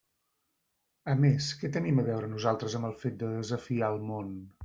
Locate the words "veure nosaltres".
2.09-2.79